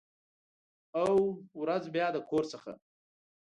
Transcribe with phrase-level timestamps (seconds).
[1.01, 1.11] او،
[1.61, 2.71] ورځ بیا د کور څخه